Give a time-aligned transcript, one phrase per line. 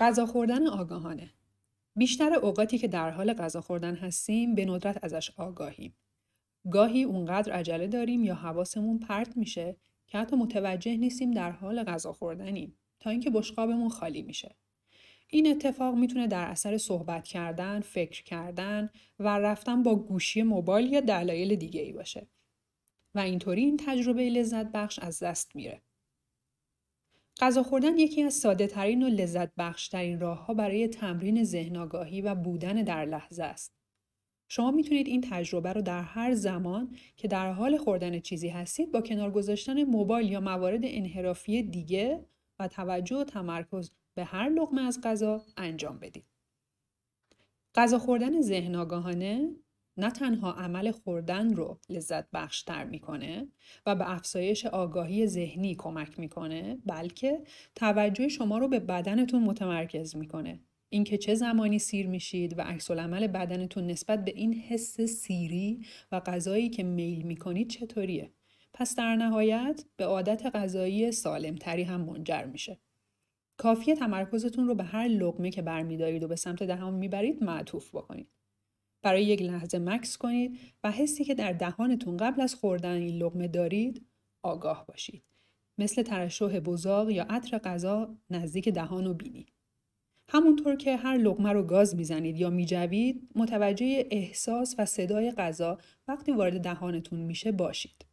[0.00, 1.30] غذا خوردن آگاهانه
[1.96, 5.96] بیشتر اوقاتی که در حال غذا خوردن هستیم به ندرت ازش آگاهیم.
[6.70, 9.76] گاهی اونقدر عجله داریم یا حواسمون پرت میشه
[10.06, 14.56] که حتی متوجه نیستیم در حال غذا خوردنیم تا اینکه بشقابمون خالی میشه.
[15.28, 21.00] این اتفاق می‌تونه در اثر صحبت کردن، فکر کردن و رفتن با گوشی موبایل یا
[21.00, 22.26] دلایل دیگه ای باشه.
[23.14, 25.82] و اینطوری این تجربه لذت بخش از دست میره.
[27.40, 31.76] غذا خوردن یکی از ساده ترین و لذت بخش ترین راه ها برای تمرین ذهن
[31.76, 33.76] آگاهی و بودن در لحظه است.
[34.48, 39.00] شما می‌تونید این تجربه رو در هر زمان که در حال خوردن چیزی هستید با
[39.00, 42.26] کنار گذاشتن موبایل یا موارد انحرافی دیگه
[42.58, 46.24] و توجه و تمرکز به هر لقمه از غذا انجام بدید.
[47.74, 49.50] غذا خوردن ذهن آگاهانه
[49.96, 53.48] نه تنها عمل خوردن رو لذت بخشتر می‌کنه
[53.86, 57.42] و به افزایش آگاهی ذهنی کمک می‌کنه بلکه
[57.74, 60.60] توجه شما رو به بدنتون متمرکز می‌کنه.
[60.88, 66.20] اینکه چه زمانی سیر میشید و عکس عمل بدنتون نسبت به این حس سیری و
[66.20, 68.32] غذایی که میل می‌کنید چطوریه؟
[68.72, 72.78] پس در نهایت به عادت غذایی سالمتری هم منجر میشه.
[73.56, 78.28] کافیه تمرکزتون رو به هر لقمه که برمیدارید و به سمت دهان می‌برید معطوف بکنید.
[79.06, 83.48] برای یک لحظه مکس کنید و حسی که در دهانتون قبل از خوردن این لقمه
[83.48, 84.06] دارید
[84.42, 85.22] آگاه باشید.
[85.78, 89.46] مثل ترشح بزاق یا عطر غذا نزدیک دهان و بینی.
[90.28, 96.32] همونطور که هر لقمه رو گاز می‌زنید یا میجوید متوجه احساس و صدای غذا وقتی
[96.32, 98.06] وارد دهانتون میشه باشید.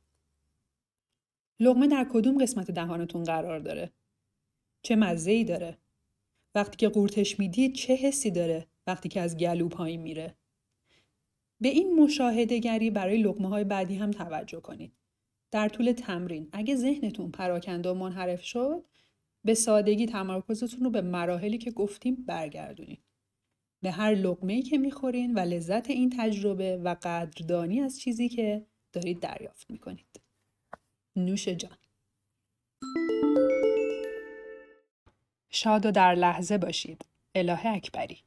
[1.59, 3.91] لقمه در کدوم قسمت دهانتون قرار داره؟
[4.81, 5.77] چه مزه ای داره؟
[6.55, 10.35] وقتی که قورتش می‌دید چه حسی داره وقتی که از گلو پایین میره؟
[11.63, 14.93] به این مشاهده گری برای لقمه های بعدی هم توجه کنید.
[15.51, 18.85] در طول تمرین اگه ذهنتون پراکنده و منحرف شد
[19.43, 23.03] به سادگی تمرکزتون رو به مراحلی که گفتیم برگردونید.
[23.81, 29.19] به هر لقمه‌ای که می‌خورین و لذت این تجربه و قدردانی از چیزی که دارید
[29.19, 30.21] دریافت می‌کنید.
[31.15, 31.77] نوش جان.
[35.49, 37.05] شاد و در لحظه باشید.
[37.35, 38.17] اله اکبری